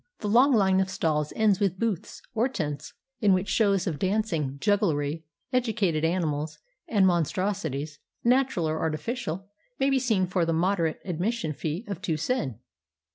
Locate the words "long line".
0.27-0.79